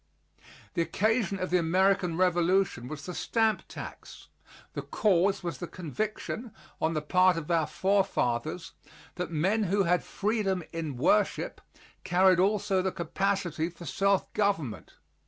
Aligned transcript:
The 0.73 0.81
occasion 0.81 1.37
of 1.37 1.51
the 1.51 1.59
American 1.59 2.17
Revolution 2.17 2.87
was 2.87 3.05
the 3.05 3.13
Stamp 3.13 3.67
Tax; 3.67 4.29
the 4.73 4.81
cause 4.81 5.43
was 5.43 5.59
the 5.59 5.67
conviction 5.67 6.51
on 6.81 6.95
the 6.95 7.03
part 7.03 7.37
of 7.37 7.51
our 7.51 7.67
forefathers 7.67 8.71
that 9.13 9.29
men 9.29 9.65
who 9.65 9.83
had 9.83 10.03
freedom 10.03 10.63
in 10.73 10.97
worship 10.97 11.61
carried 12.03 12.39
also 12.39 12.81
the 12.81 12.91
capacity 12.91 13.69
for 13.69 13.85
self 13.85 14.33
government. 14.33 14.93